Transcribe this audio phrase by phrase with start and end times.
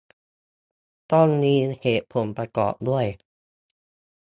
[1.13, 3.05] ต้องมีเหตุผลประกอบด้วย